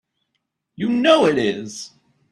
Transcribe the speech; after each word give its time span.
You 0.73 0.89
know 0.89 1.27
it 1.27 1.37
is! 1.37 1.91